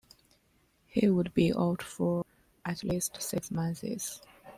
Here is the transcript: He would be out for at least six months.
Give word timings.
He 0.87 1.07
would 1.11 1.31
be 1.35 1.53
out 1.53 1.83
for 1.83 2.25
at 2.65 2.83
least 2.83 3.21
six 3.21 3.51
months. 3.51 4.19